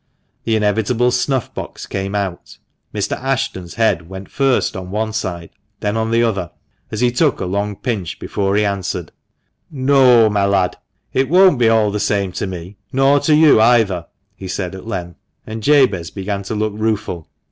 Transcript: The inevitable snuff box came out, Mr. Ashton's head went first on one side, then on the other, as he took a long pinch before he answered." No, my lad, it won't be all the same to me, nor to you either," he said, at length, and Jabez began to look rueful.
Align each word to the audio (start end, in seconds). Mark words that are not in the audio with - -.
The 0.45 0.55
inevitable 0.55 1.11
snuff 1.11 1.53
box 1.53 1.85
came 1.85 2.15
out, 2.15 2.57
Mr. 2.91 3.15
Ashton's 3.21 3.75
head 3.75 4.09
went 4.09 4.31
first 4.31 4.75
on 4.75 4.89
one 4.89 5.13
side, 5.13 5.51
then 5.79 5.95
on 5.95 6.09
the 6.09 6.23
other, 6.23 6.49
as 6.89 7.01
he 7.01 7.11
took 7.11 7.39
a 7.39 7.45
long 7.45 7.75
pinch 7.75 8.17
before 8.17 8.55
he 8.55 8.65
answered." 8.65 9.11
No, 9.89 10.27
my 10.27 10.47
lad, 10.47 10.75
it 11.13 11.29
won't 11.29 11.59
be 11.59 11.69
all 11.69 11.91
the 11.91 11.99
same 11.99 12.31
to 12.31 12.47
me, 12.47 12.77
nor 12.91 13.19
to 13.19 13.35
you 13.35 13.61
either," 13.61 14.07
he 14.35 14.47
said, 14.47 14.73
at 14.73 14.87
length, 14.87 15.19
and 15.45 15.61
Jabez 15.61 16.09
began 16.09 16.41
to 16.45 16.55
look 16.55 16.73
rueful. 16.75 17.27